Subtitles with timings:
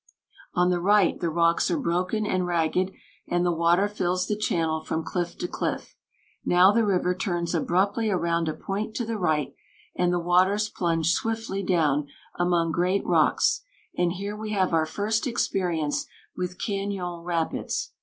[0.55, 2.91] "On the right the rocks are broken and ragged,
[3.27, 5.95] and the water fills the channel from cliff to cliff.
[6.43, 9.53] Now the river turns abruptly around a point to the right,
[9.95, 13.61] and the waters plunge swiftly down among great rocks;
[13.95, 17.91] and here we have our first experience with cañon rapids.